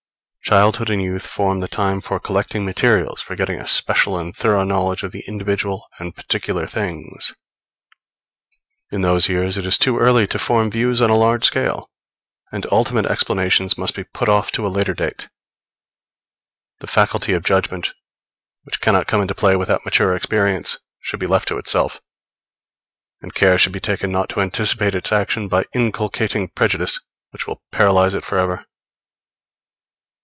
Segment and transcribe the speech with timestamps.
[0.43, 4.65] Childhood and youth form the time for collecting materials, for getting a special and thorough
[4.65, 7.33] knowledge of the individual and particular things.
[8.91, 11.89] In those years it is too early to form views on a large scale;
[12.51, 15.29] and ultimate explanations must be put off to a later date.
[16.79, 17.93] The faculty of judgment,
[18.63, 22.01] which cannot come into play without mature experience, should be left to itself;
[23.21, 26.99] and care should be taken not to anticipate its action by inculcating prejudice,
[27.29, 28.65] which will paralyze it for ever.